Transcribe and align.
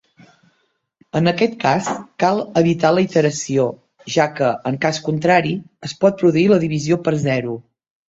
En 1.19 1.31
aquest 1.31 1.53
cas, 1.63 1.89
cal 2.23 2.41
evitar 2.63 2.91
la 2.95 3.05
iteració, 3.05 3.69
ja 4.17 4.29
que, 4.41 4.51
en 4.73 4.83
cas 4.89 5.03
contrari, 5.11 5.57
es 5.91 5.99
pot 6.05 6.23
produir 6.25 6.51
la 6.57 6.63
divisió 6.69 7.03
per 7.09 7.19
zero. 7.33 7.59